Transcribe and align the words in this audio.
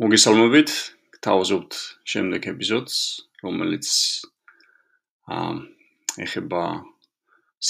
მოგესალმებით, 0.00 0.70
გთავაზობთ 1.12 1.74
შემდეგ 2.08 2.46
ეპიზოდს, 2.54 2.94
რომელიც 3.44 3.88
აა 5.28 5.50
ეხება 6.24 6.62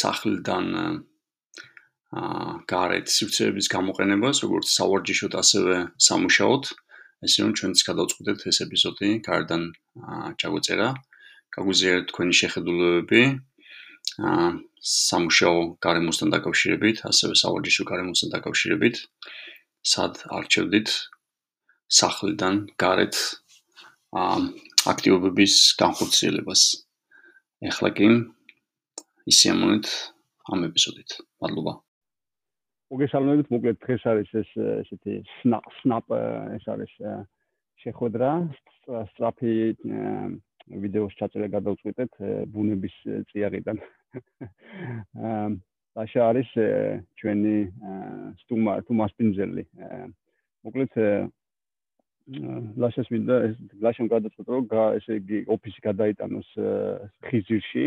სახლიდან 0.02 0.68
აა 0.78 2.54
გარეთ 2.70 3.10
სივრცეების 3.16 3.70
გამოყენებას, 3.74 4.44
როგორც 4.46 4.76
სავარჯიშოდ, 4.78 5.34
ასევე 5.42 5.74
სამუშაოდ. 6.06 6.70
ესე 7.26 7.38
რომ 7.42 7.52
ჩვენც 7.58 7.78
გადავწყვეტეთ 7.90 8.46
ეს 8.46 8.58
ეპიზოდი 8.64 9.08
გარდან 9.26 9.62
ჩაგვეწერა, 10.38 10.88
გაგვიზიარეთ 11.58 12.06
თქვენი 12.14 12.34
შეხედულებები 12.46 13.22
აა 14.30 14.48
სამუშაო 14.78 15.58
გარემოსთან 15.82 16.28
დაკავშირებით, 16.38 16.96
ასევე 17.10 17.34
სავარჯიშო 17.42 17.84
გარემოსთან 17.90 18.28
დაკავშირებით. 18.38 18.96
სად 19.82 20.14
არჩევდით 20.30 20.88
სახლიდან 21.90 22.70
გარეთ 22.80 23.18
აქტივობების 24.90 25.54
განხორციელებას. 25.80 26.62
ეხლა 27.60 27.90
კი 27.98 28.08
ისემონეთ 29.30 29.86
ამ 30.54 30.66
ეპიზოდით. 30.70 31.10
მადლობა. 31.42 31.72
მოგესალმებით, 32.90 33.50
მოკლედ 33.54 33.76
დღეს 33.84 34.02
არის 34.10 34.30
ეს 34.34 34.50
ესეთი 34.82 35.14
სნაპ 35.40 36.06
ეს 36.56 36.64
არის 36.66 36.92
შეხვედრა 37.82 38.30
სტრაფი 39.14 39.52
ვიდეოს 40.84 41.14
ჩაწერა 41.18 41.46
გადავწყვეტეთ 41.54 42.12
ბუნების 42.54 42.96
წიაღიდან. 43.30 43.76
აა 45.26 45.48
დაშა 45.98 46.22
არის 46.30 46.50
ჩვენი 47.18 47.54
სტუმა 48.42 48.74
თუმას 48.86 49.12
პინზელი. 49.18 49.64
მოკლედ 50.66 50.94
ლაშას 52.30 53.08
მინდა 53.10 53.36
ეს 53.48 53.54
ლაშამ 53.82 54.08
გადაწყვეტა 54.10 54.50
რომ 54.54 54.66
ესე 54.98 55.18
იგი 55.18 55.38
ოფისი 55.50 55.80
გადაიტანოს 55.86 56.48
ხიზირში 57.26 57.86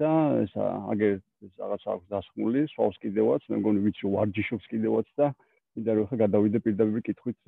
და 0.00 0.12
ესა 0.42 0.66
აგერ 0.92 1.14
რაღაც 1.62 1.82
აქვს 1.94 2.06
დასხმული 2.10 2.64
სვავს 2.74 2.98
კიდევაც 3.04 3.46
მე 3.50 3.60
მგონი 3.62 3.84
ვიცი 3.86 4.10
ვარჯიშობს 4.14 4.66
კიდევაც 4.72 5.08
და 5.20 5.30
მინდა 5.78 5.92
რომ 5.94 6.08
ხა 6.10 6.16
გადავიდე 6.24 6.58
პირდაპირ 6.66 7.06
კითხვით 7.06 7.40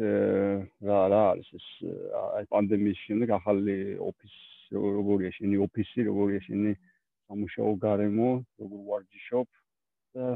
რა 0.86 1.00
რა 1.10 1.22
არის 1.34 1.48
ეს 1.58 1.66
აი 2.22 2.44
პანდემიის 2.54 3.02
შემდეგ 3.08 3.28
ახალი 3.38 3.76
ოფისი 3.98 4.78
როგორია 4.78 5.30
შენი 5.34 5.56
ოფისი 5.66 6.06
როგორია 6.10 6.40
შენი 6.46 6.72
სამუშაო 7.26 7.72
გარემო 7.82 8.30
როგორ 8.62 8.80
ვარჯიშობ 8.90 9.48
და 10.14 10.26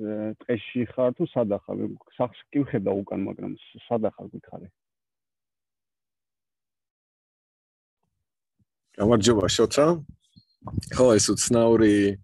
რაღაც 0.00 0.36
ტყეში 0.40 0.84
ხარ 0.92 1.12
თუ 1.16 1.24
სად 1.28 1.52
ახარ? 1.56 1.76
სახს 2.16 2.40
კი 2.52 2.64
ვხედა 2.64 2.92
უკან, 2.92 3.20
მაგრამ 3.24 3.52
სად 3.88 4.04
ახარ 4.08 4.26
გითხარი? 4.32 4.68
გამარჯობა, 8.96 9.46
შოცა. 9.48 9.86
ხო, 10.96 11.06
ეს 11.16 11.26
უცნაური 11.32 12.20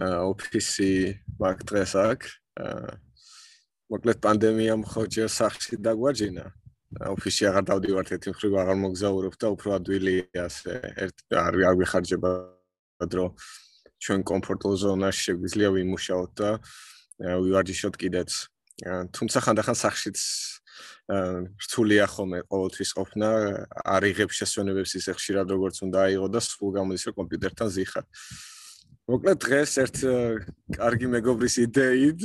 ოფისი 0.00 0.92
მაგ 1.40 1.58
დღეს 1.68 1.92
აქ. 1.94 2.20
მოკლედ 3.90 4.18
პანდემიამ 4.24 4.82
ხოჭე 4.84 5.28
სახში 5.28 5.76
დაგვაჯინა. 5.76 6.46
ოფისში 6.94 7.44
აღარ 7.50 7.64
დავდივართ 7.68 8.08
ერთი 8.14 8.28
მხრივ 8.30 8.52
აღარ 8.54 8.76
მოგზაურობ 8.78 9.34
და 9.34 9.46
უფრო 9.50 9.68
ადვილია 9.74 10.46
ასე 10.46 10.72
ერთ 11.04 11.16
არ 11.34 11.54
არ 11.68 11.74
ვიხარჯება 11.80 12.30
დრო 13.10 13.26
ჩვენ 14.04 14.20
კომფორტულ 14.30 14.74
ზონაში 14.84 15.20
შეგვიძლია 15.26 15.68
ვიმუშაოთ 15.74 16.30
და 16.40 16.50
ვივარჯიშოთ 17.44 17.94
კიდეც. 18.02 18.30
თუმცა 19.16 19.38
ხანდახან 19.44 19.76
სახშიც 19.78 20.18
რთულია 21.64 22.06
ხოლმე 22.10 22.38
ყოველთვის 22.50 22.90
ყოფნა, 22.98 23.28
არ 23.86 24.02
იღებს 24.10 24.34
შესვენებებს 24.40 24.92
ისე 24.98 25.12
ხშირად 25.14 25.46
როგორც 25.54 25.76
უნდა 25.86 25.98
აიღო 26.10 26.28
და 26.32 26.40
სულ 26.42 26.70
გამოდის 26.78 27.02
რომ 27.06 27.14
კომპიუტერთან 27.20 27.68
ზიხარ. 27.70 28.04
მოკლედ 29.04 29.38
დღეს 29.44 29.72
ერთ 29.84 29.96
კარგი 30.80 31.08
მეგობრის 31.12 31.54
იდეით 31.60 32.20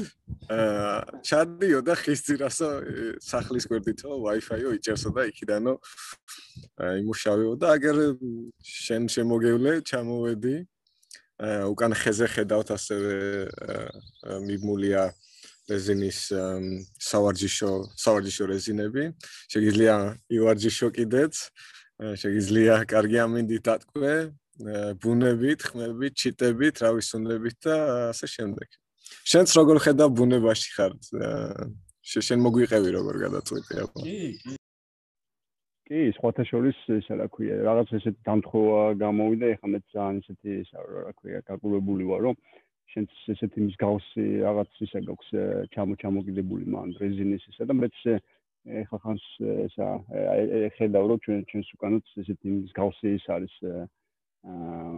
ჩადიოდა 1.27 1.93
ხის 1.99 2.21
ძირასო 2.23 2.69
სახლის 3.19 3.67
გვერდითო 3.67 4.07
Wi-Fi-ო 4.07 4.71
იჭერსო 4.79 5.11
და 5.11 5.27
იქიდანო 5.27 5.73
იმუშავეო 7.03 7.51
და 7.59 7.67
აგერ 7.75 7.97
შენ 8.63 9.11
შემოგევლე 9.11 9.73
ჩამოვედი 9.91 10.55
უკან 11.39 11.95
ხეზე 11.95 12.27
ხედავთ 12.35 12.69
ასევე 12.75 13.13
მიბმულია 14.43 15.03
რეზინის 15.69 16.19
სავარჯიშო 16.99 17.71
სავარჯიშო 17.95 18.45
რეზინები. 18.51 19.03
შეიძლება 19.53 19.97
ივარჯიშო 20.35 20.87
კიდეც. 20.97 21.33
შეიძლება 22.19 22.75
კარგი 22.91 23.17
ამინდით 23.23 23.63
დატყვე 23.69 24.13
ბუნებით 24.99 25.59
ხმებით 25.71 26.13
ჩიტებით 26.19 26.75
რავისუნებით 26.83 27.57
და 27.63 27.75
ასე 28.11 28.27
შემდეგ. 28.35 28.69
შენც 29.29 29.49
როგორ 29.57 29.77
ხედავ 29.85 30.09
ბუნებაში 30.19 30.69
ხარ 30.75 30.91
შენ 32.09 32.39
მოგვიყევი 32.45 32.89
როგორ 32.97 33.15
გადაწყვეტი 33.25 33.73
აბა 33.83 33.99
კი 34.05 34.17
კი 34.41 34.53
კი, 35.89 36.01
სხვათა 36.19 36.43
შორის 36.45 36.79
ესა 36.99 37.15
რა 37.17 37.25
ქვია, 37.33 37.55
რაღაც 37.65 37.93
ესეთ 37.97 38.17
დამთხოვა 38.27 38.81
გამოვიდა, 39.01 39.47
ეხლა 39.55 39.69
მე 39.73 39.79
ძალიან 39.93 40.19
ესეთი 40.21 40.57
ესა 40.63 40.83
რა 40.85 41.13
ქვია, 41.17 41.39
გაკურებული 41.49 42.05
ვარ, 42.09 42.21
რომ 42.29 42.35
შენ 42.93 43.05
ესეთი 43.33 43.63
მსგავსი 43.69 44.25
რაღაც 44.43 44.81
ისა 44.85 45.01
გაქვს 45.07 45.29
ჩამოჩამოგიდებული 45.73 46.65
მან 46.73 46.93
რეზინის 47.01 47.45
ისა 47.51 47.67
და 47.69 47.75
მეც 47.77 47.97
ეხლა 48.81 48.99
ხანს 49.03 49.25
ესა 49.65 49.87
ხედავ 50.77 51.09
რომ 51.11 51.21
ჩვენ 51.25 51.43
ჩვენს 51.51 51.69
უკანაც 51.77 52.13
ესეთი 52.23 52.55
მსგავსი 52.55 53.13
ის 53.19 53.25
არის 53.35 53.55
აა 53.69 54.95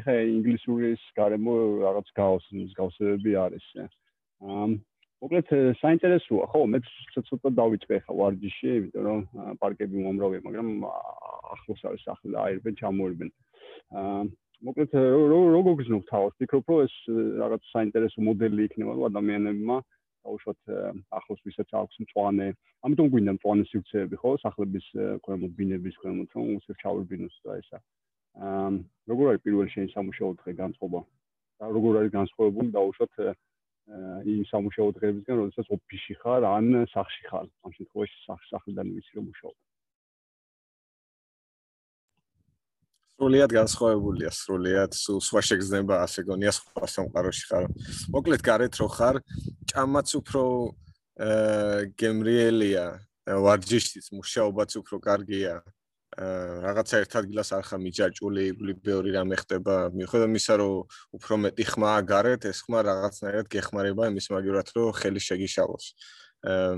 ეხლა 0.00 0.14
ინგლისურის 0.34 1.02
გარემო 1.18 1.54
რაღაც 1.86 2.12
გავს 2.18 2.46
მსგავსებები 2.60 3.36
არის 3.46 3.66
აა 3.80 4.66
მოკლედ 5.20 5.50
საინტერესოა, 5.80 6.46
ხო, 6.48 6.60
მე 6.72 6.78
ცოტა 7.12 7.50
დავიწყე 7.52 7.96
ხა 8.06 8.14
ვარჯიში, 8.16 8.70
იმიტომ 8.80 9.04
რომ 9.04 9.18
პარკები 9.60 10.04
მომრავია, 10.04 10.44
მაგრამ 10.46 10.68
ახლოს 11.54 11.82
არის 11.90 12.04
სახლი 12.08 12.32
და 12.32 12.44
აერბენ 12.46 12.78
ჩამოერბენ. 12.80 13.30
აა 14.00 14.22
მოკლედ 14.64 14.96
როგორ 15.52 15.76
გრძნობ 15.80 16.02
თავს? 16.08 16.36
ფიქრობ, 16.40 16.64
რომ 16.72 16.80
ეს 16.86 16.94
რაღაც 17.42 17.68
საინტერესო 17.74 18.24
მოდელი 18.24 18.66
იქნება 18.68 18.96
ადამიანებმა 19.10 19.76
დაუშვათ 20.24 20.60
ახლოს 21.20 21.40
ვისაც 21.48 21.68
აქვს 21.80 22.00
მწვანე. 22.04 22.48
ამიტომ 22.84 23.06
გვინდა 23.12 23.32
მწვანე 23.36 23.64
სივრცეები, 23.70 24.16
ხო, 24.20 24.30
სახლების 24.44 24.86
ქვემოთ, 25.24 25.52
ბინების 25.56 25.96
ქვემოთ, 26.00 26.28
რომ 26.36 26.50
უცებ 26.60 26.76
ჩავირბინოს 26.80 27.36
და 27.44 27.56
ესა. 27.60 27.78
აა 28.40 28.68
როგორ 29.10 29.24
არის 29.32 29.44
პირველი 29.44 29.70
შენი 29.74 29.88
სამუშაო 29.96 30.30
დღე 30.44 30.52
განწყობა? 30.60 31.00
და 31.60 31.68
როგორ 31.76 31.96
არის 32.00 32.12
განსხვავებული 32.16 32.72
დაუშვათ 32.72 33.12
იმ 33.90 34.42
სამუშაო 34.50 34.88
დღეებისგან, 34.96 35.36
როდესაც 35.40 35.66
ოფისში 35.74 36.14
ხარ 36.22 36.46
ან 36.46 36.86
სახლში 36.94 37.22
ხარ. 37.30 37.46
ამ 37.66 37.70
შემთხვევაში 37.74 38.16
სახლიდან 38.50 38.86
ვიცი 38.94 39.12
რომ 39.18 39.24
მუშაობ. 39.30 39.56
სრულიად 43.20 43.52
განსხვავებულია, 43.52 44.30
სრულიად 44.32 44.92
სხვა 44.96 45.40
შეგრძნება 45.44 45.94
ასე 46.06 46.20
გონია 46.24 46.52
სხვა 46.56 46.84
სამყაროში 46.88 47.44
ხარ. 47.50 47.64
მოკლედ 48.14 48.42
გარეთ 48.48 48.74
რო 48.80 48.88
ხარ, 48.96 49.16
ჭამაც 49.68 50.08
უფრო 50.20 50.42
გემრიელია, 52.00 52.86
ვარჯიშიც 53.28 54.06
მუშაობაც 54.16 54.70
უფრო 54.80 54.96
კარგია. 55.04 55.54
რაღაცა 56.18 56.96
ერთ 57.06 57.12
ადგილას 57.20 57.50
არ 57.54 57.64
ხარ 57.70 57.80
მიჯაჭული, 57.86 58.46
ბევრი 58.82 59.10
რამე 59.14 59.36
ხდება. 59.42 59.74
მიუხედავად 59.94 60.30
იმისა, 60.34 60.54
რომ 60.58 60.74
უფრო 61.14 61.34
მეტი 61.44 61.64
ხმა 61.70 61.88
აგარეთ, 62.02 62.42
ეს 62.50 62.58
ხმა 62.66 62.80
რაღაცნაირად 62.90 63.46
გეხმარება 63.46 64.02
იმის 64.10 64.26
მაგივრად, 64.34 64.68
რომ 64.74 64.90
ხელი 64.98 65.20
შეგიშალოს. 65.22 65.84
აა 66.50 66.74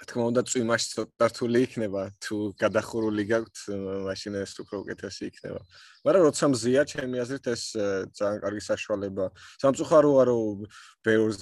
თქმა 0.00 0.24
უნდა, 0.32 0.42
წვიმაში 0.48 0.86
ცოტა 0.96 1.26
რთული 1.28 1.60
იქნება, 1.66 2.02
თუ 2.24 2.36
გადახურული 2.56 3.24
გაქვთ, 3.28 3.56
მაშინ 4.08 4.38
ეს 4.40 4.56
უფრო 4.64 4.76
უკეთესი 4.84 5.28
იქნება. 5.28 5.60
მაგრამ 6.08 6.22
როცა 6.24 6.44
მზია, 6.48 6.82
ჩემი 6.88 7.16
აზრით 7.20 7.46
ეს 7.52 7.62
ძალიან 8.16 8.38
კარგი 8.40 8.62
საშუალება. 8.64 9.24
სამწუხაროა, 9.60 10.22
რომ 10.32 10.64
ბევრ 11.04 11.36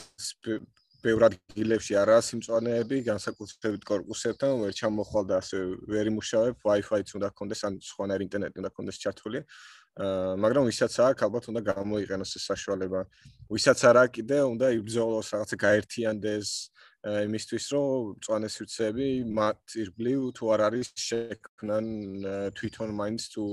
ბევრ 0.99 1.29
ადგილებში 1.29 1.95
არაა 1.95 2.23
სიმწვანეები, 2.27 2.97
განსაკუთრებით 3.07 3.83
კორპუსებთან, 3.87 4.55
ვერ 4.65 4.73
ჩამოხვალ 4.75 5.25
და 5.31 5.39
ასე 5.39 5.59
ვერ 5.87 6.11
იმუშავებ, 6.11 6.57
Wi-Fi-ც 6.67 7.15
უნდა 7.19 7.29
გქონდეს, 7.35 7.61
ან 7.69 7.79
სხვანაირი 7.79 8.27
ინტერნეტი 8.27 8.59
უნდა 8.59 8.71
გქონდეს 8.75 8.99
ჩართული. 9.05 9.39
აა 9.99 10.35
მაგრამ 10.43 10.65
ვისაც 10.71 10.93
აქვს, 10.95 11.23
ალბათ 11.27 11.45
უნდა 11.51 11.61
გამოიყენოს 11.71 12.33
ეს 12.39 12.45
საშუალება. 12.51 13.01
ვისაც 13.51 13.79
არ 13.91 13.97
აქვს 14.03 14.15
კიდე, 14.19 14.39
უნდა 14.55 14.67
იბრძოლოს 14.79 15.29
რაღაცა 15.35 15.57
გაერთიანდეს 15.59 16.49
იმისთვის, 16.99 17.65
რომ 17.73 17.89
მწვანე 18.19 18.49
სივრცეები 18.55 19.09
მათ 19.39 19.61
ირგვლივ 19.83 20.21
თუ 20.35 20.45
არ 20.55 20.61
არის 20.67 20.89
შექმნან 20.99 21.87
თვითონ 22.59 22.91
მაინც 23.01 23.23
თუ 23.35 23.45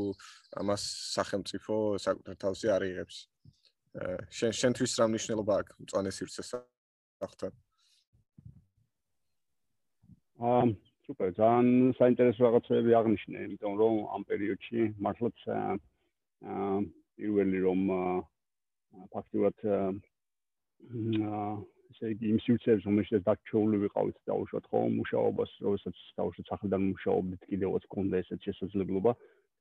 ამას 0.61 0.83
სახელმწიფო 1.13 1.73
საკუთარ 2.05 2.35
თავზე 2.41 2.67
არ 2.73 2.83
იღებს. 2.89 3.17
შენ 4.33 4.51
შენთვის 4.59 4.91
რა 4.97 5.05
მნიშვნელობა 5.13 5.53
აქვს 5.61 5.77
მწვანე 5.85 6.11
სივრცესა? 6.17 6.57
ახთან. 7.23 7.53
აა 10.39 10.63
სუპერ, 11.05 11.29
ძალიან 11.37 11.67
საინტერესო 11.99 12.41
რაღაცები 12.43 12.91
აღნიშნე, 12.99 13.37
იმიტომ 13.47 13.73
რომ 13.81 13.93
ამ 14.15 14.21
პერიოდში 14.29 14.81
მართლაც 15.05 15.37
აა 15.53 16.81
პირველი 17.15 17.59
რომ 17.67 17.79
ფაქტიურად 19.13 19.57
აა 19.69 21.45
ესე 21.95 22.11
იგი 22.11 22.25
იმ 22.33 22.39
სივრცეებს 22.43 22.85
რომელშიც 22.89 23.23
დაქჩეული 23.25 23.77
ვიყავით 23.85 24.17
დაუშვათ 24.27 24.65
ხო 24.71 24.79
მუშაობას, 24.99 25.51
როდესაც 25.65 25.95
დაუშვათ 26.19 26.49
სახლიდან 26.51 26.81
მუშაობდით 26.91 27.41
კიდევაც 27.51 27.83
კონდა 27.95 28.19
ესეთ 28.23 28.39
შესაძლებლობა. 28.49 29.11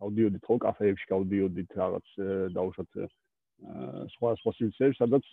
გავდიოდით 0.03 0.43
ხო 0.49 0.57
კაფეებში, 0.65 1.07
გავდიოდით 1.15 1.71
რაღაც 1.79 2.09
დაუშვათ 2.57 2.91
სხვა 4.15 4.31
სხვა 4.41 4.53
სივრცეებს, 4.59 4.99
სადაც 5.01 5.29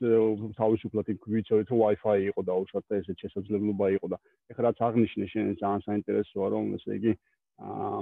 თავისუფლად 0.55 1.09
იქ 1.13 1.25
ვიცოდით 1.35 1.71
რომ 1.73 1.79
Wi-Fi 1.83 2.17
იყო 2.31 2.41
დაუშვათ 2.47 2.95
ესეთ 3.01 3.23
შესაძლებლობა 3.25 3.87
იყო 3.97 4.07
და 4.13 4.17
ეხლა 4.53 4.63
რაც 4.71 4.77
აღნიშნე 4.87 5.25
შენ 5.33 5.49
ძალიან 5.59 5.81
საინტერესოა 5.87 6.47
რომ 6.55 6.75
ესე 6.79 6.91
იგი 6.99 7.13
აა 7.61 7.99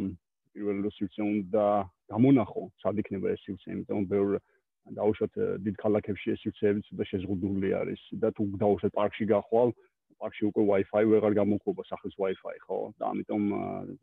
პირველი 0.53 0.91
სივრცე 0.93 1.21
უნდა 1.23 1.65
გამონახო, 2.11 2.63
სად 2.83 3.01
იქნება 3.01 3.33
ეს 3.33 3.43
სივრცე, 3.45 3.67
იმიტომ 3.73 3.97
რომ 3.97 4.07
ბევრ 4.13 4.39
დაუშვათ 4.97 5.33
დიდ 5.65 5.75
ქალაქებში 5.83 6.33
ეს 6.33 6.41
სივრცეები 6.43 6.85
ცოტა 6.89 7.05
შეზღუდული 7.11 7.69
არის 7.79 8.01
და 8.23 8.31
თუ 8.33 8.43
დაუშვათ 8.63 8.93
პარკში 8.97 9.25
გახვალ, 9.29 9.73
პარკში 10.19 10.43
უკვე 10.49 10.63
Wi-Fi 10.69 11.03
ვეღარ 11.13 11.33
გამოყოფა 11.39 11.83
სახლის 11.89 12.15
Wi-Fi, 12.19 12.55
ხო? 12.65 12.79
და 12.99 13.03
ამიტომ 13.13 13.43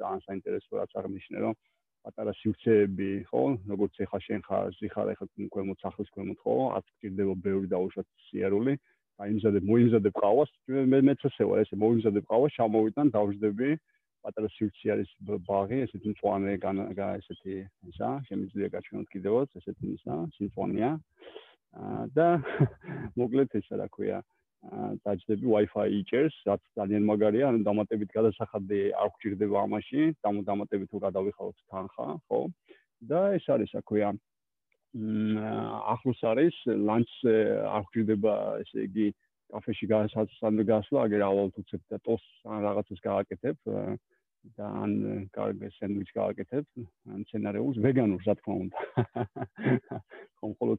ძალიან 0.01 0.21
საინტერესოა 0.27 0.79
რაც 0.83 0.93
აღნიშნე, 1.03 1.39
რომ 1.45 1.55
პატარა 2.07 2.33
სივრცეები, 2.39 3.11
ხო? 3.31 3.43
როგორც 3.67 3.99
ეხა 4.07 4.19
შენ 4.27 4.41
ხარ, 4.47 4.71
ზიხარ 4.79 5.11
ეხა 5.17 5.27
ქვემოთ 5.51 5.83
სახლის 5.83 6.13
ქვემოთ, 6.15 6.39
ხო? 6.47 6.55
ათ 6.79 6.87
გჭირდება 7.03 7.35
ბევრი 7.43 7.67
დაუშვათ 7.75 8.09
სიარული. 8.31 8.79
აი 9.17 9.33
იმზადებ, 9.33 9.65
მოიმზადებ 9.67 10.15
ყავას, 10.23 10.51
მე 10.93 10.99
მეც 11.09 11.21
ასე 11.27 11.45
ვარ, 11.49 11.65
ესე 11.65 11.77
მოიმზადებ 11.83 12.25
ყავას, 12.31 12.53
ჩამოვიდან 12.61 13.11
დავждები 13.17 13.71
პატარა 14.27 14.49
სივრცე 14.57 14.91
არის 14.91 15.11
ბაღი, 15.47 15.77
ესეთი 15.87 16.13
მწვანე 16.13 16.55
განა 16.63 16.87
ესეთი 17.21 17.57
ისა, 17.93 18.09
შემიძლია 18.27 18.69
გაჩვენოთ 18.75 19.09
კიდევაც 19.15 19.53
ესეთი 19.61 19.93
ისა, 19.95 20.17
სიმწვანეა. 20.37 20.91
და 22.17 22.27
მოკლედ 23.21 23.55
ესა 23.61 23.79
რა 23.79 23.87
ქვია, 23.95 24.19
დაჯდები 25.05 25.47
Wi-Fi 25.47 25.87
იჭერს, 26.01 26.37
რაც 26.49 26.63
ძალიან 26.79 27.05
მაგარია, 27.11 27.51
ანუ 27.51 27.61
დამატებით 27.67 28.11
გადასახადი 28.17 28.81
არ 29.03 29.11
გჭირდება 29.17 29.57
ამაში, 29.67 30.03
დამატებით 30.23 30.89
თუ 30.91 30.99
გადავიხავთ 31.07 31.59
თანხა, 31.71 32.07
ხო? 32.27 32.41
და 33.11 33.21
ეს 33.37 33.47
არის 33.53 33.71
რა 33.77 33.83
ქვია, 33.87 34.11
ახლოს 35.95 36.21
არის 36.33 36.57
ლანჩ 36.89 37.11
არ 37.77 37.85
გჭირდება, 37.91 38.35
ესე 38.65 38.89
იგი 38.89 39.07
კაფეში 39.53 39.87
გასასწრაფო 39.93 40.65
გასვლა, 40.73 40.99
აგერ 41.07 41.23
ავალ 41.23 41.49
თუ 41.55 41.63
ცებ 41.71 41.83
და 41.93 41.99
ტოს 42.03 42.25
ან 42.51 42.59
რაღაცას 42.67 43.01
გააკეთებ, 43.07 43.59
და 44.57 44.67
ან 44.83 44.93
კარგი 45.35 45.71
სენდვიჩი 45.79 46.15
გააკეთებ, 46.19 46.67
ან 47.15 47.25
სცენარეულს 47.29 47.79
ვეგანურს, 47.87 48.27
რა 48.27 48.35
თქმა 48.41 48.55
უნდა. 48.65 48.79
ხომ 50.39 50.53
ხოლმე 50.59 50.77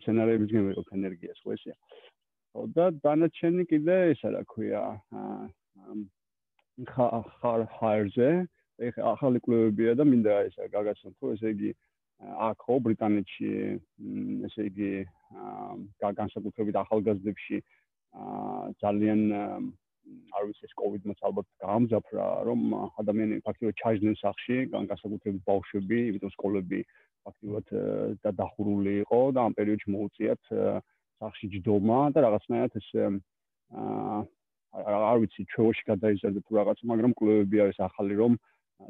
სცენარეების 0.00 0.52
გემეყოთ 0.52 0.92
ენერგიას, 0.98 1.42
ხო 1.44 1.56
ესეა. 1.56 1.76
და 2.76 2.84
დანარჩენი 3.04 3.64
კიდე 3.70 3.96
ესა 4.14 4.28
რა 4.34 4.42
ქვია, 4.52 4.84
აა 5.12 5.96
ხარ 7.40 7.60
ხარზე, 7.76 8.30
ეხა 8.88 9.02
ახალი 9.14 9.38
კლუბებია 9.44 9.92
და 9.98 10.04
მინდა 10.06 10.34
ესა 10.48 10.70
გაგაცნო, 10.72 11.10
ხო 11.18 11.34
ესე 11.34 11.48
იგი 11.54 11.70
აქ 12.18 12.64
ხო 12.66 12.76
ბრიტანეთში 12.82 13.50
ესე 14.48 14.64
იგი 14.68 14.90
განსაკუთრებით 16.02 16.78
ახალგაზრდებში 16.82 17.58
ძალიან 18.82 19.20
არ 20.34 20.42
ვიცი 20.48 20.66
ეს 20.66 20.74
კოვიდმაც 20.80 21.22
ალბათ 21.28 21.46
გამძაფრა 21.62 22.26
რომ 22.48 22.60
ადამიანები 23.02 23.44
ფაქტობრივად 23.46 23.78
ჩაჯდნენ 23.82 24.16
სახში 24.22 24.56
განსაკუთრებით 24.74 25.42
ბავშვები 25.50 25.98
იმიტომ 26.10 26.34
სკოლები 26.34 26.80
ფაქტობრივად 27.28 27.66
და 28.24 28.30
დახურული 28.40 28.94
იყო 29.04 29.20
და 29.36 29.46
ამ 29.46 29.56
პერიოდში 29.58 29.94
მოუწიათ 29.94 30.42
სახში 31.18 31.46
ჯდომა 31.54 31.98
და 32.14 32.18
რაღაცნაირად 32.26 32.78
ეს 32.80 32.88
აა 32.98 34.18
არ 34.78 35.18
ვიცი 35.22 35.42
ჩვეუში 35.52 35.84
გადაიზარდა 35.90 36.40
თუ 36.46 36.52
რაღაც 36.60 36.78
მაგრამ 36.90 37.12
კლუბები 37.18 37.56
არის 37.64 37.78
ახალი 37.88 38.14
რომ 38.22 38.32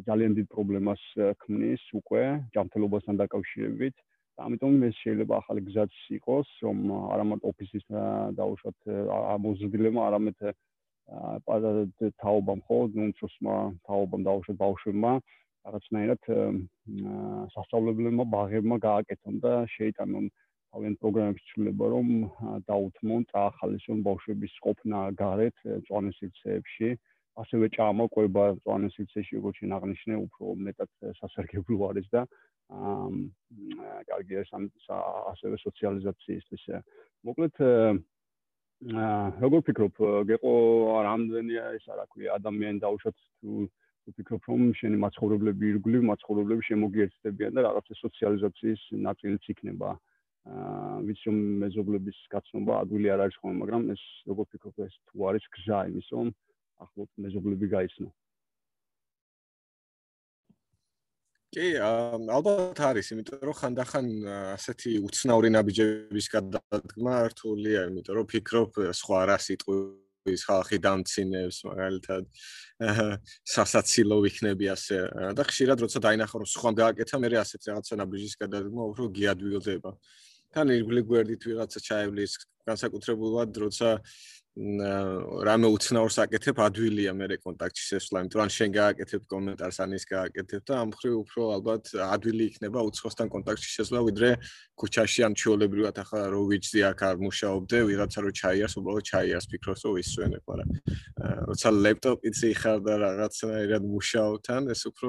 ძალიან 0.08 0.32
დიდ 0.38 0.46
პრობლემას 0.54 1.02
ქმნის 1.42 1.82
უკვე 2.00 2.22
ჯანმრთელობასთან 2.54 3.14
დაკავშირებით. 3.22 3.96
და 4.38 4.46
ამიტომ 4.46 4.74
ეს 4.88 4.96
შეიძლება 5.02 5.34
ახალი 5.42 5.60
გზაც 5.68 5.94
იყოს 6.18 6.48
რომ 6.62 6.78
არამარტო 7.14 7.46
ოფისის 7.52 7.84
დაუშვათ 8.38 8.78
ამოზრდილება 9.34 10.00
არამედ 10.08 10.38
თაობამ 12.22 12.60
ხო 12.68 12.78
ნუნცუსმა 12.98 13.56
თაობამ 13.88 14.22
დაუშვათ 14.28 14.56
ბავშვებმა 14.62 15.12
რაღაცნაირად 15.66 16.22
სასწავლებლებმა 17.54 18.24
ბაღებმა 18.34 18.76
გააკეთონ 18.88 19.34
და 19.42 19.54
შეიტანონ 19.74 20.30
თავიანთ 20.72 20.98
პროგრამების 21.02 21.44
ცვლილება 21.50 21.86
რომ 21.92 22.08
დაუთმონ 22.68 23.22
წაახალისონ 23.32 24.02
ბავშვების 24.08 24.54
ყოფნა 24.64 24.98
გარეთ 25.20 25.62
წვანესიცეებში 25.88 26.90
ასევე 27.42 27.70
ჭამოყვება 27.76 28.44
წვანესიცეში 28.66 29.38
როგორც 29.38 29.62
შენ 29.62 29.74
აღნიშნე 29.78 30.18
უფრო 30.26 30.54
მეტად 30.68 30.90
სასარგებლო 31.20 31.88
არის 31.88 32.08
და 32.14 32.22
კარგი 34.12 34.38
არის 34.42 34.52
ამ 34.58 34.68
ასევე 35.32 35.60
სოციალიზაციისთვის 35.64 36.64
მოკლედ 37.30 37.62
როგორ 39.44 39.60
ფიქრობ 39.68 40.02
გეყო 40.30 40.52
რამდენი 41.08 41.60
ეს 41.64 41.88
რა 42.00 42.04
ქვია 42.12 42.36
ადამიანი 42.38 42.84
დაუშვათ 42.84 43.16
თუ 43.16 43.68
თუ 44.04 44.12
ფიქრობ 44.18 44.42
რომ 44.52 44.68
შენი 44.80 45.00
მაცხოვრებლები 45.04 45.64
ირგვლივ 45.72 46.04
მაცხოვრებლები 46.10 46.68
შემოგიერთდებიან 46.68 47.56
და 47.56 47.64
რაღაცა 47.68 47.94
სოციალიზაციის 48.02 48.82
ნაწილიც 49.08 49.48
იქნება? 49.54 49.88
აა 49.96 50.17
ვიცი 51.08 51.28
რომ 51.28 51.40
მეზობლების 51.62 52.18
გაცნობა 52.32 52.78
ადვილი 52.84 53.10
არ 53.14 53.24
არის 53.26 53.36
ხოლმე 53.40 53.58
მაგრამ 53.62 53.90
ეს 53.94 54.02
როგორ 54.30 54.46
ფიქრობ 54.52 54.80
ეს 54.86 54.94
თუ 55.10 55.26
არის 55.30 55.44
გზა 55.56 55.80
იმის 55.90 56.08
რომ 56.14 56.32
ახლობ 56.84 57.08
მეზობლები 57.24 57.68
გაიცნო 57.74 58.10
კი, 61.58 61.68
ალბათ 61.80 62.80
არის, 62.86 63.08
იმიტომ 63.14 63.44
რომ 63.48 63.56
ხანდახან 63.60 64.08
ასეთი 64.54 64.90
უცნაური 65.08 65.48
ნაბიჯების 65.56 66.26
გადადგმა 66.34 67.14
რთულია, 67.32 67.86
იმიტომ 67.88 68.18
რომ 68.18 68.26
ფიქრობ 68.32 68.80
სხვა 69.00 69.20
რა 69.32 69.38
სიტყვის 69.42 70.44
ხალხი 70.44 70.78
დამცინებს, 70.84 71.58
მაგალითად 71.68 72.28
სასაცილო 73.54 74.20
ვიქნები 74.28 74.66
ასე 74.76 74.98
და 75.32 75.42
ხშირად 75.48 75.84
როცა 75.88 76.04
დაინახო 76.04 76.44
რომ 76.44 76.48
სხვა 76.52 76.70
გააკეთა, 76.84 77.16
მე 77.24 77.28
ასეთ 77.42 77.60
რაღაცა 77.72 77.94
ნაბიჯის 78.02 78.34
გადადგმა 78.44 78.82
უფრო 78.92 79.04
გიადვილდება. 79.16 79.90
თან 80.54 80.74
ირგვლივ 80.74 81.04
გვერდით 81.12 81.42
ვიღაცა 81.48 81.80
ჩაევლის 81.88 82.32
განსაკუთრებულად 82.68 83.56
როცა 83.64 83.88
რამე 84.58 85.68
უცნაურს 85.70 86.16
აკეთებ 86.18 86.58
ადვილია 86.64 87.12
მე 87.14 87.36
კონტაქტში 87.38 87.84
შესვლა, 87.94 88.22
იმიტომ 88.24 88.40
რომ 88.42 88.50
შენ 88.50 88.72
გააკეთებ 88.74 89.22
კომენტარს 89.30 89.78
ან 89.84 89.94
ის 89.94 90.04
გააკეთებ 90.10 90.62
და 90.66 90.74
ამ 90.82 90.90
ხრივ 90.98 91.14
უფრო 91.22 91.42
ალბათ 91.54 91.92
ადვილი 91.94 92.44
იქნება 92.50 92.82
უცხოსთან 92.90 93.30
კონტაქტში 93.34 93.70
შესვლა, 93.76 94.02
ვიდრე 94.08 94.30
ქუჩაში 94.82 95.20
ან 95.28 95.32
ჩიოლებრივად 95.38 95.96
ახლა 96.02 96.22
რო 96.34 96.42
ვიჯდი 96.50 96.80
აქ 96.90 96.98
არ 97.06 97.16
მუშაობდე, 97.22 97.76
ვიღაცა 97.86 98.18
რო 98.18 98.30
ჩაიარს, 98.34 98.74
უბრალოდ 98.82 99.04
ჩაიარს 99.06 99.46
ფიქრობს 99.46 99.82
რომ 99.86 99.94
ისვენებ, 100.02 100.42
მაგრამ 100.50 100.70
როცა 101.54 101.68
ლეპტოპიც 101.86 102.38
იხარ 102.50 102.78
და 102.82 102.94
რაღაცნაირად 103.06 103.82
მუშაობთან, 103.94 104.60
ეს 104.74 104.82
უფრო 104.90 105.08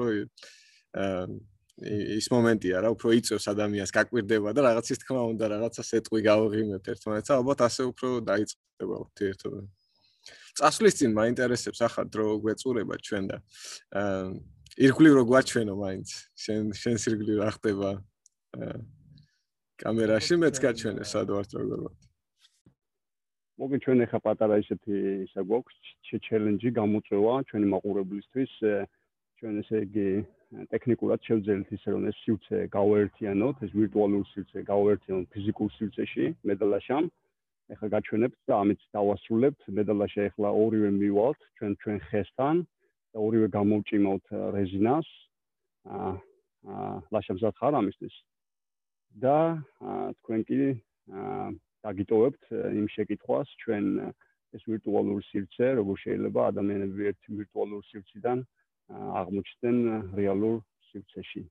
ის 1.88 2.26
მომენტია 2.32 2.80
რა, 2.84 2.88
უფრო 2.94 3.08
იწევს 3.16 3.46
ადამიანს, 3.52 3.92
გაკვირდება 3.96 4.52
და 4.52 4.60
რაღაცის 4.68 5.00
თქმა 5.00 5.22
უნდა, 5.32 5.44
რაღაცა 5.54 5.82
სეტყვი 5.90 6.20
გავღიმებთ 6.28 6.86
ერთმანეთს, 6.92 7.30
ალბათ 7.36 7.58
ასე 7.66 7.82
უფრო 7.90 8.08
დაიწყება 8.30 8.94
ურთიერთობა. 9.04 9.60
წასვლის 10.60 10.94
წინ 11.00 11.10
მაინტერესებს 11.16 11.80
ახლა 11.86 12.04
დრო 12.12 12.26
გვეწურება 12.44 12.94
ჩვენ 13.00 13.24
და 13.30 13.36
აა 13.96 14.28
ირგვლივ 14.84 15.12
რო 15.18 15.24
გვაჩვენო 15.30 15.74
მაინც, 15.80 16.08
შენ 16.36 16.70
შენ 16.76 16.96
სირგლივ 17.00 17.38
რა 17.42 17.50
ხდება 17.56 17.90
კამერაში 19.80 20.36
მეც 20.42 20.56
გაჩვენე 20.60 21.04
სად 21.08 21.32
ვარ 21.32 21.46
როგორ 21.56 21.80
ვარ. 21.86 21.96
მოგე 23.60 23.76
ჩვენ 23.84 23.98
ახლა 24.04 24.20
პატარა 24.24 24.56
ისეთი 24.62 24.94
ისა 25.26 25.42
გვაქვს 25.44 25.76
ჩელენჯი 26.26 26.70
გამოწვევა 26.80 27.34
ჩვენი 27.48 27.66
მაყურებლისთვის 27.72 28.52
ჩვენ 29.40 29.54
ესე 29.62 29.78
იგი 29.84 30.08
ტექნიკურად 30.50 31.22
შევძელით 31.22 31.68
ისე 31.76 31.92
რომ 31.94 32.06
ეს 32.10 32.16
სივრცე 32.24 32.58
გავაერთიანოთ, 32.74 33.56
ეს 33.66 33.74
ვირტუალური 33.78 34.26
სივრცე 34.34 34.62
გავაერთიანოთ 34.66 35.26
ფიზიკურ 35.34 35.68
სივრცეში, 35.78 36.26
მედალაშამ. 36.50 37.06
ეხლა 37.70 37.88
გაჩვენებთ 37.94 38.38
და 38.50 38.54
ამით 38.62 38.80
დავასრულებთ. 38.96 39.60
მედალაშა 39.78 40.20
ეხლა 40.30 40.48
ორივე 40.50 40.90
მივალთ 40.98 41.40
ჩვენ 41.56 41.72
ჩვენ 41.82 41.98
ხესთან 42.10 42.56
და 43.14 43.18
ორივე 43.26 43.48
გამოვჭიმავთ 43.56 44.26
რეზინას. 44.58 45.08
აა 45.86 46.10
აა 46.66 46.94
ლაშამზად 47.14 47.54
ხარ 47.60 47.74
ამისთვის. 47.78 48.16
და 49.22 49.36
თქვენ 50.18 50.40
კი 50.50 50.58
აა 51.14 51.46
დაგიტოვებთ 51.86 52.42
იმ 52.78 52.86
შეკითხვას 52.94 53.48
ჩვენ 53.62 53.84
ეს 54.50 54.62
ვირტუალური 54.66 55.22
სივრცე, 55.30 55.66
როგორ 55.78 55.96
შეიძლება 56.04 56.40
ადამიანები 56.50 57.02
ერთ 57.10 57.22
ვირტუალურ 57.38 57.82
სივრციდან 57.90 58.38
აღმოჩნდნენ 58.90 59.78
რეალურ 60.18 60.60
სივრცეში. 60.90 61.42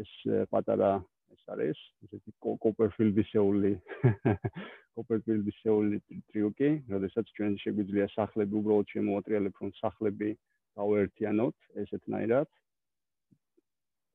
ეს 0.00 0.10
პატარა 0.52 0.90
ეს 1.34 1.42
არის 1.54 1.78
ესეთი 2.06 2.32
კოპერფილდისეული 2.64 3.72
კოპერფილდისეული 4.96 6.00
ტრიუკი, 6.30 6.70
როდესაც 6.92 7.32
ჩვენ 7.38 7.56
შეგვიძლია 7.62 8.06
სახლები 8.14 8.58
უბრალოდ 8.60 8.92
შემოატრიალებთ, 8.94 9.56
რომ 9.62 9.72
სახლები 9.80 10.30
გავერთიანოთ 10.80 11.56
ესეთნაირად. 11.84 12.48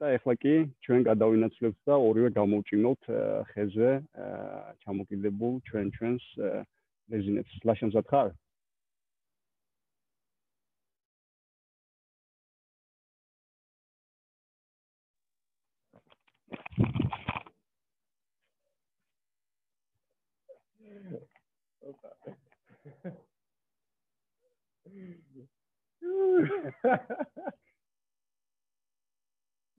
და 0.02 0.10
ეხლა 0.18 0.34
კი 0.44 0.54
ჩვენ 0.86 1.04
გადავინაცვლებთ 1.06 1.80
და 1.90 1.96
ორივე 2.10 2.30
გამოვჭიმოთ 2.38 3.02
ხეზე 3.50 3.90
ჩამოკიდებულ 4.86 5.54
ჩვენ 5.68 5.92
ჩვენს 5.98 6.24
რეზინებს. 7.14 7.54
ლაშემზად 7.70 8.06
ხარ? 8.10 8.32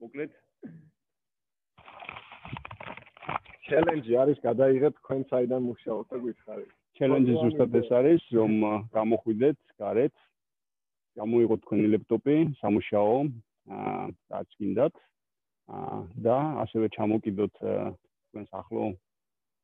მოკლედ 0.03 0.31
ჩელენჯი 3.67 4.13
არის 4.23 4.39
გადაიღეთ 4.43 4.93
თქვენ 4.99 5.21
საიდან 5.31 5.61
მუშაობთ 5.67 6.07
და 6.13 6.17
გითხარით. 6.23 6.71
ჩელენჯი 6.99 7.33
ზუსტად 7.41 7.77
ეს 7.79 7.89
არის, 7.99 8.21
რომ 8.37 8.53
გამოხვიდეთ 8.97 9.59
გარეთ, 9.81 10.15
გამოიღოთ 11.19 11.59
თქვენი 11.63 11.87
ლეპტოპი, 11.93 12.35
სამუშაო, 12.59 13.15
აა 13.77 14.03
რაც 14.33 14.49
გინდათ. 14.59 14.95
აა 15.79 15.97
და 16.27 16.37
ასევე 16.63 16.87
ჩამოკიდოთ 16.97 17.55
თქვენს 17.63 18.49
ახლო 18.61 18.83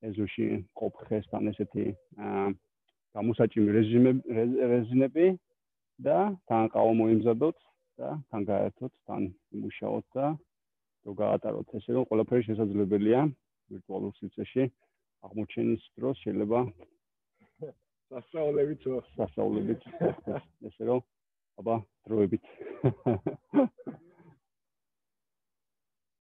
ეზოში 0.08 0.48
ყოფ 0.80 1.00
ხესთან 1.08 1.52
ესეთი 1.52 1.86
გამოსაჭიმი 3.18 3.70
რეჟიმები 3.78 4.68
რეზინები 4.74 5.28
და 6.00 6.18
თან 6.48 6.70
ყავა 6.74 6.94
მოიმზადოთ 7.00 7.58
და 8.00 8.10
თან 8.32 8.42
გაერთოთ, 8.52 8.94
თან 9.08 9.24
იმუშაოთ 9.56 10.06
და 10.16 10.28
თუ 11.04 11.16
გაატაროთ 11.22 11.76
ესე 11.80 11.96
რომ 11.98 12.08
ყველაფერი 12.12 12.48
შესაძლებელია 12.48 13.22
ვირტუალურ 13.74 14.14
სივრცეში 14.20 14.64
აღმოჩენის 15.28 15.84
დროს 16.00 16.24
შეიძლება 16.24 16.60
სასწაულებით 18.10 18.88
სასწაულებით 19.16 19.88
ესე 20.70 20.90
რომ 20.92 21.04
აბა 21.60 21.76
დროებით 22.08 22.46